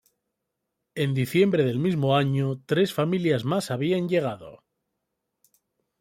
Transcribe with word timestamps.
En 1.03 1.11
diciembre 1.17 1.63
del 1.63 1.77
mismo 1.77 2.15
año, 2.17 2.59
tres 2.65 2.91
familias 2.91 3.45
más 3.45 3.69
habían 3.69 4.09
llegado. 4.09 4.63